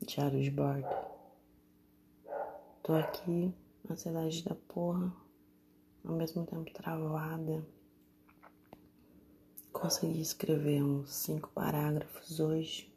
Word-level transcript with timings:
Diário 0.00 0.42
de 0.42 0.50
bordo. 0.50 0.88
Tô 2.82 2.94
aqui, 2.94 3.54
ansiedade 3.90 4.42
da 4.42 4.54
porra, 4.54 5.14
ao 6.02 6.14
mesmo 6.14 6.46
tempo 6.46 6.72
travada. 6.72 7.62
Consegui 9.70 10.22
escrever 10.22 10.82
uns 10.82 11.12
cinco 11.12 11.50
parágrafos 11.50 12.40
hoje. 12.40 12.90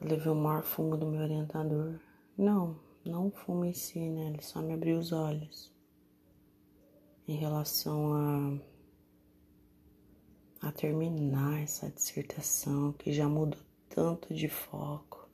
Levei 0.00 0.30
o 0.30 0.36
maior 0.36 0.62
fumo 0.62 0.96
do 0.96 1.06
meu 1.06 1.22
orientador. 1.22 1.98
Não, 2.38 2.78
não 3.04 3.26
o 3.26 3.32
fumo 3.32 3.64
em 3.64 3.74
si, 3.74 4.08
né? 4.08 4.28
Ele 4.28 4.40
só 4.40 4.62
me 4.62 4.72
abriu 4.72 5.00
os 5.00 5.10
olhos. 5.10 5.74
Em 7.26 7.34
relação 7.34 8.14
a 8.14 8.58
a 10.60 10.70
terminar 10.70 11.62
essa 11.62 11.88
dissertação 11.88 12.92
que 12.92 13.12
já 13.12 13.28
mudou 13.28 13.60
tanto 13.88 14.34
de 14.34 14.48
foco. 14.48 15.28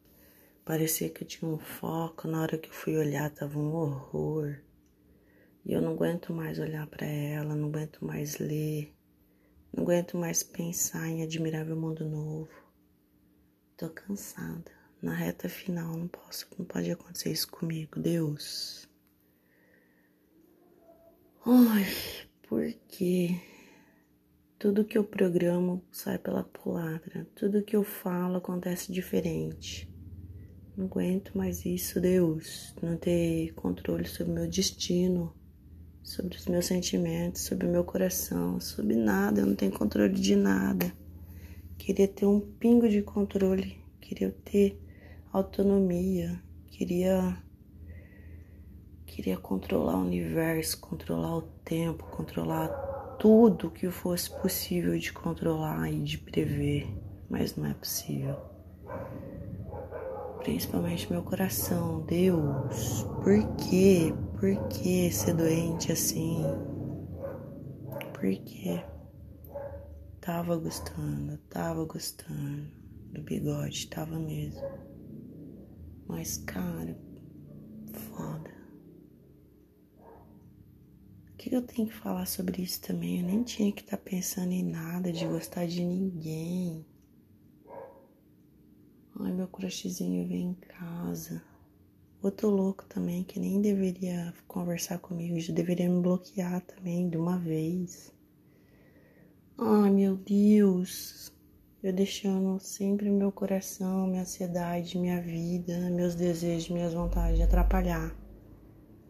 Parecia 0.65 1.11
que 1.11 1.23
eu 1.25 1.29
tinha 1.29 1.51
um 1.51 1.59
foco, 1.59 2.29
na 2.29 2.43
hora 2.43 2.59
que 2.59 2.69
eu 2.69 2.73
fui 2.73 2.97
olhar 2.97 3.31
tava 3.31 3.59
um 3.59 3.75
horror. 3.75 4.59
E 5.65 5.73
eu 5.73 5.83
não 5.83 5.93
aguento 5.93 6.33
mais 6.33 6.59
olhar 6.59 6.87
para 6.87 7.07
ela, 7.07 7.55
não 7.55 7.69
aguento 7.69 8.05
mais 8.05 8.39
ler, 8.39 8.95
não 9.73 9.83
aguento 9.83 10.17
mais 10.17 10.43
pensar 10.43 11.09
em 11.09 11.23
admirável 11.23 11.77
mundo 11.77 12.09
novo. 12.09 12.51
Tô 13.77 13.91
cansada. 13.91 14.71
Na 15.03 15.15
reta 15.15 15.49
final 15.49 15.97
não 15.97 16.09
posso, 16.09 16.49
não 16.59 16.65
pode 16.65 16.91
acontecer 16.91 17.31
isso 17.31 17.49
comigo, 17.49 18.01
Deus. 18.01 18.89
Ai, 21.45 21.85
por 22.49 22.73
quê? 22.89 23.41
Tudo 24.67 24.85
que 24.85 24.99
eu 24.99 25.05
programo 25.05 25.81
sai 25.93 26.19
pela 26.19 26.43
culatra. 26.43 27.25
Tudo 27.37 27.63
que 27.63 27.77
eu 27.77 27.85
falo 27.85 28.39
acontece 28.39 28.91
diferente. 28.91 29.89
Não 30.77 30.87
aguento 30.87 31.39
mais 31.39 31.65
isso, 31.65 32.01
Deus. 32.01 32.75
Não 32.83 32.97
ter 32.97 33.55
controle 33.55 34.09
sobre 34.09 34.33
meu 34.33 34.49
destino, 34.49 35.33
sobre 36.03 36.37
os 36.37 36.47
meus 36.49 36.67
sentimentos, 36.67 37.43
sobre 37.43 37.69
o 37.69 37.71
meu 37.71 37.85
coração, 37.85 38.59
sobre 38.59 38.97
nada. 38.97 39.41
Eu 39.41 39.47
não 39.47 39.55
tenho 39.55 39.71
controle 39.71 40.15
de 40.15 40.35
nada. 40.35 40.93
Queria 41.79 42.09
ter 42.09 42.27
um 42.27 42.41
pingo 42.41 42.89
de 42.89 43.03
controle. 43.03 43.79
Queria 44.01 44.35
ter 44.45 44.83
autonomia. 45.33 46.43
Queria 46.73 47.41
queria 49.07 49.37
controlar 49.37 49.97
o 49.97 50.01
universo, 50.01 50.81
controlar 50.81 51.37
o 51.37 51.43
tempo, 51.43 52.05
controlar 52.07 52.96
tudo 53.19 53.71
que 53.71 53.91
fosse 53.91 54.31
possível 54.31 54.99
de 54.99 55.13
controlar 55.13 55.91
e 55.91 56.03
de 56.03 56.19
prever, 56.19 56.87
mas 57.29 57.57
não 57.57 57.67
é 57.67 57.75
possível. 57.75 58.37
Principalmente 60.39 61.11
meu 61.11 61.23
coração, 61.23 62.03
Deus, 62.03 63.03
por 63.23 63.57
quê? 63.57 64.13
Por 64.39 64.69
que 64.69 65.11
ser 65.11 65.35
doente 65.35 65.91
assim? 65.91 66.45
Por 68.13 68.31
quê? 68.45 68.85
Tava 70.21 70.57
gostando, 70.57 71.39
tava 71.49 71.85
gostando 71.85 72.71
do 73.13 73.23
bigode, 73.23 73.89
tava 73.89 74.19
mesmo. 74.19 74.63
Mas, 76.07 76.37
cara, 76.39 76.97
foda 77.93 78.56
eu 81.57 81.63
tenho 81.63 81.89
que 81.89 81.95
falar 81.95 82.27
sobre 82.27 82.63
isso 82.63 82.81
também? 82.81 83.21
Eu 83.21 83.27
nem 83.27 83.43
tinha 83.43 83.73
que 83.73 83.81
estar 83.81 83.97
tá 83.97 84.03
pensando 84.03 84.53
em 84.53 84.63
nada, 84.63 85.13
de 85.13 85.25
gostar 85.27 85.67
de 85.67 85.85
ninguém. 85.85 86.85
Ai, 89.19 89.33
meu 89.33 89.49
crushzinho 89.49 90.29
vem 90.29 90.51
em 90.51 90.55
casa. 90.55 91.43
Outro 92.23 92.51
louco 92.51 92.85
também 92.87 93.25
que 93.25 93.41
nem 93.41 93.61
deveria 93.61 94.35
conversar 94.47 94.99
comigo, 94.99 95.39
já 95.41 95.53
deveria 95.53 95.89
me 95.89 96.01
bloquear 96.01 96.61
também 96.63 97.09
de 97.09 97.17
uma 97.17 97.39
vez. 97.39 98.13
Ai, 99.59 99.91
meu 99.91 100.17
Deus. 100.17 101.33
Eu 101.83 101.93
deixando 101.93 102.59
sempre 102.61 103.09
meu 103.11 103.31
coração, 103.31 104.07
minha 104.07 104.23
ansiedade, 104.23 104.99
minha 104.99 105.21
vida, 105.21 105.91
meus 105.91 106.15
desejos, 106.15 106.69
minhas 106.69 106.93
vontades 106.93 107.41
atrapalhar 107.41 108.15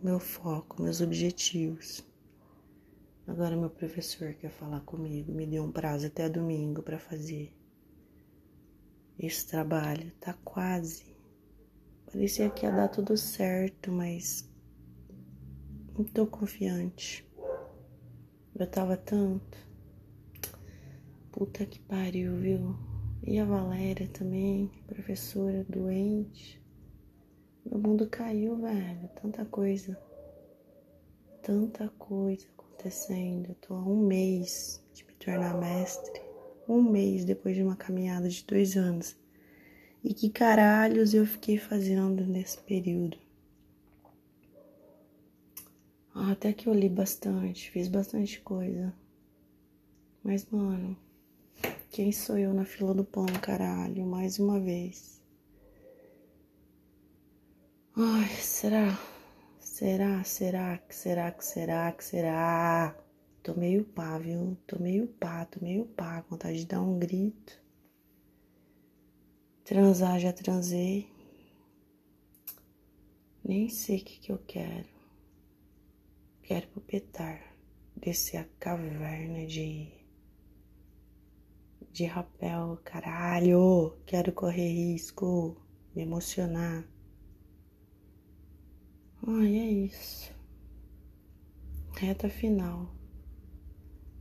meu 0.02 0.20
foco, 0.20 0.82
meus 0.82 1.00
objetivos. 1.00 2.05
Agora 3.26 3.56
meu 3.56 3.68
professor 3.68 4.34
quer 4.34 4.50
falar 4.50 4.82
comigo, 4.82 5.32
me 5.32 5.48
deu 5.48 5.64
um 5.64 5.72
prazo 5.72 6.06
até 6.06 6.28
domingo 6.28 6.80
para 6.80 6.96
fazer. 6.96 7.52
Esse 9.18 9.48
trabalho 9.48 10.12
tá 10.20 10.32
quase. 10.44 11.16
Parecia 12.06 12.48
que 12.48 12.64
ia 12.64 12.70
dar 12.70 12.86
tudo 12.86 13.16
certo, 13.16 13.90
mas 13.90 14.48
não 15.98 16.04
tô 16.04 16.24
confiante. 16.24 17.28
Eu 18.54 18.66
tava 18.70 18.96
tanto. 18.96 19.58
Puta 21.32 21.66
que 21.66 21.80
pariu, 21.80 22.36
viu? 22.36 22.76
E 23.24 23.40
a 23.40 23.44
Valéria 23.44 24.06
também, 24.08 24.70
professora 24.86 25.64
doente. 25.68 26.62
Meu 27.64 27.80
mundo 27.80 28.08
caiu, 28.08 28.56
velho. 28.56 29.10
Tanta 29.20 29.44
coisa. 29.44 30.00
Tanta 31.42 31.88
coisa 31.98 32.55
acontecendo. 32.76 33.48
Eu 33.48 33.54
tô 33.56 33.74
há 33.74 33.82
um 33.82 34.06
mês 34.06 34.82
de 34.92 35.04
me 35.04 35.12
tornar 35.14 35.58
mestre. 35.58 36.20
Um 36.68 36.82
mês 36.82 37.24
depois 37.24 37.56
de 37.56 37.62
uma 37.62 37.76
caminhada 37.76 38.28
de 38.28 38.44
dois 38.44 38.76
anos. 38.76 39.16
E 40.04 40.12
que 40.12 40.28
caralhos 40.30 41.14
eu 41.14 41.26
fiquei 41.26 41.58
fazendo 41.58 42.24
nesse 42.26 42.58
período? 42.58 43.18
Ah, 46.14 46.32
até 46.32 46.52
que 46.52 46.68
eu 46.68 46.74
li 46.74 46.88
bastante, 46.88 47.70
fiz 47.70 47.88
bastante 47.88 48.40
coisa. 48.40 48.92
Mas, 50.22 50.46
mano, 50.50 50.96
quem 51.90 52.10
sou 52.12 52.38
eu 52.38 52.52
na 52.52 52.64
fila 52.64 52.94
do 52.94 53.04
pão, 53.04 53.26
caralho? 53.42 54.06
Mais 54.06 54.38
uma 54.38 54.58
vez. 54.58 55.20
Ai, 57.96 58.28
será? 58.36 58.98
Será, 59.78 60.24
será, 60.24 60.78
que 60.78 60.94
será, 60.94 61.30
que 61.30 61.44
será, 61.44 61.92
que 61.92 62.02
será? 62.02 62.96
Tô 63.42 63.54
meio 63.54 63.84
pá, 63.84 64.16
viu? 64.16 64.56
Tô 64.66 64.78
meio 64.78 65.06
pá, 65.06 65.44
tô 65.44 65.62
meio 65.62 65.84
pá, 65.84 66.24
vontade 66.30 66.60
de 66.60 66.66
dar 66.66 66.80
um 66.80 66.98
grito. 66.98 67.62
Transar, 69.64 70.18
já 70.18 70.32
transei. 70.32 71.12
Nem 73.44 73.68
sei 73.68 73.98
o 73.98 74.04
que, 74.06 74.18
que 74.18 74.32
eu 74.32 74.38
quero. 74.46 74.88
Quero 76.42 76.68
pupetar, 76.68 77.54
descer 77.94 78.38
a 78.38 78.44
caverna 78.58 79.46
de. 79.46 79.92
de 81.92 82.06
rapel, 82.06 82.80
caralho. 82.82 83.94
Quero 84.06 84.32
correr 84.32 84.68
risco, 84.68 85.54
me 85.94 86.00
emocionar. 86.00 86.95
Ai, 89.28 89.56
é 89.56 89.70
isso. 89.86 90.32
Reta 91.96 92.28
final. 92.28 92.94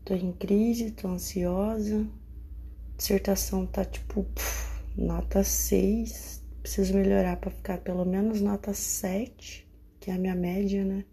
Tô 0.03 0.15
em 0.15 0.33
crise, 0.33 0.89
tô 0.89 1.09
ansiosa. 1.09 2.07
Dissertação 2.97 3.67
tá 3.67 3.85
tipo 3.85 4.23
puf, 4.23 4.81
nota 4.97 5.43
6. 5.43 6.43
Preciso 6.59 6.95
melhorar 6.95 7.37
para 7.37 7.51
ficar 7.51 7.77
pelo 7.81 8.03
menos 8.03 8.41
nota 8.41 8.73
7, 8.73 9.69
que 9.99 10.09
é 10.09 10.15
a 10.15 10.17
minha 10.17 10.33
média, 10.33 10.83
né? 10.83 11.05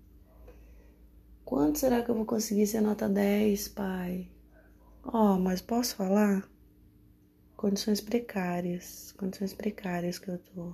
Quanto 1.44 1.78
será 1.78 2.02
que 2.02 2.10
eu 2.10 2.14
vou 2.14 2.24
conseguir 2.24 2.66
ser 2.66 2.80
nota 2.80 3.06
10, 3.10 3.68
pai? 3.68 4.26
Ó, 5.04 5.34
oh, 5.34 5.38
mas 5.38 5.60
posso 5.60 5.96
falar? 5.96 6.48
Condições 7.58 8.00
precárias, 8.00 9.12
condições 9.18 9.52
precárias 9.52 10.18
que 10.18 10.30
eu 10.30 10.38
tô 10.38 10.72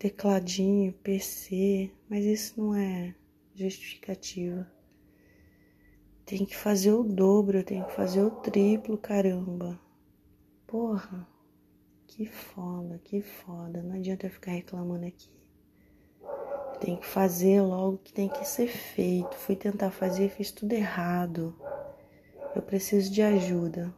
tecladinho, 0.00 0.94
PC, 0.94 1.90
mas 2.08 2.24
isso 2.24 2.58
não 2.58 2.74
é 2.74 3.14
justificativa. 3.54 4.66
Tem 6.24 6.46
que 6.46 6.56
fazer 6.56 6.92
o 6.92 7.04
dobro, 7.04 7.62
tem 7.62 7.84
que 7.84 7.92
fazer 7.92 8.22
o 8.22 8.30
triplo, 8.30 8.96
caramba. 8.96 9.78
Porra, 10.66 11.28
que 12.06 12.24
foda, 12.24 12.98
que 13.04 13.20
foda. 13.20 13.82
Não 13.82 13.96
adianta 13.96 14.26
eu 14.26 14.30
ficar 14.30 14.52
reclamando 14.52 15.04
aqui. 15.04 15.30
Tem 16.80 16.96
que 16.96 17.06
fazer 17.06 17.60
logo 17.60 17.96
o 17.96 17.98
que 17.98 18.14
tem 18.14 18.30
que 18.30 18.48
ser 18.48 18.68
feito. 18.68 19.36
Fui 19.36 19.54
tentar 19.54 19.90
fazer, 19.90 20.30
fiz 20.30 20.50
tudo 20.50 20.72
errado. 20.72 21.54
Eu 22.56 22.62
preciso 22.62 23.12
de 23.12 23.20
ajuda. 23.20 23.94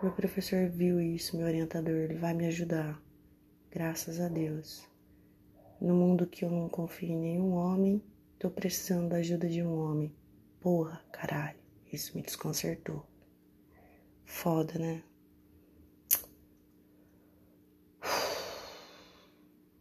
Meu 0.00 0.12
professor 0.12 0.68
viu 0.68 1.00
isso, 1.00 1.36
meu 1.36 1.48
orientador, 1.48 1.96
ele 1.96 2.14
vai 2.14 2.32
me 2.32 2.46
ajudar 2.46 3.02
graças 3.72 4.20
a 4.20 4.28
Deus. 4.28 4.86
No 5.80 5.94
mundo 5.94 6.26
que 6.26 6.44
eu 6.44 6.50
não 6.50 6.68
confio 6.68 7.08
em 7.08 7.16
nenhum 7.16 7.52
homem, 7.54 8.02
tô 8.38 8.50
precisando 8.50 9.08
da 9.08 9.16
ajuda 9.16 9.48
de 9.48 9.62
um 9.62 9.74
homem. 9.74 10.14
Porra, 10.60 11.02
caralho, 11.10 11.58
isso 11.90 12.14
me 12.14 12.22
desconcertou. 12.22 13.04
Foda, 14.24 14.78
né? 14.78 15.02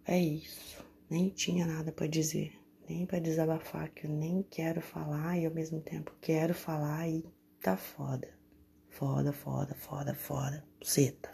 É 0.06 0.18
isso. 0.18 0.84
Nem 1.10 1.30
tinha 1.30 1.66
nada 1.66 1.92
para 1.92 2.08
dizer, 2.08 2.58
nem 2.88 3.06
para 3.06 3.20
desabafar 3.20 3.90
que 3.90 4.08
eu 4.08 4.12
nem 4.12 4.42
quero 4.44 4.82
falar 4.82 5.38
e 5.38 5.46
ao 5.46 5.54
mesmo 5.54 5.82
tempo 5.82 6.16
quero 6.22 6.54
falar 6.54 7.08
e 7.10 7.26
tá 7.62 7.76
foda. 7.76 8.30
Foda, 8.90 9.34
foda, 9.34 9.76
foda, 9.76 10.16
foda. 10.16 10.66
Seta. 10.82 11.30